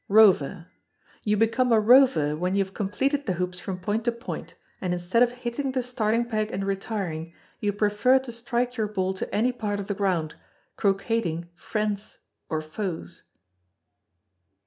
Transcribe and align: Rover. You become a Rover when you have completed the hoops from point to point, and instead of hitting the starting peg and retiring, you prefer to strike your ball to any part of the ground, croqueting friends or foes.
Rover. 0.07 0.65
You 1.23 1.37
become 1.37 1.71
a 1.71 1.79
Rover 1.79 2.35
when 2.35 2.55
you 2.55 2.63
have 2.63 2.73
completed 2.73 3.27
the 3.27 3.33
hoops 3.33 3.59
from 3.59 3.77
point 3.79 4.03
to 4.05 4.11
point, 4.11 4.55
and 4.81 4.93
instead 4.93 5.21
of 5.21 5.31
hitting 5.31 5.73
the 5.73 5.83
starting 5.83 6.25
peg 6.25 6.49
and 6.51 6.65
retiring, 6.65 7.35
you 7.59 7.71
prefer 7.71 8.17
to 8.17 8.31
strike 8.31 8.77
your 8.77 8.87
ball 8.87 9.13
to 9.13 9.31
any 9.31 9.51
part 9.51 9.79
of 9.79 9.85
the 9.85 9.93
ground, 9.93 10.33
croqueting 10.75 11.49
friends 11.53 12.17
or 12.49 12.63
foes. 12.63 13.25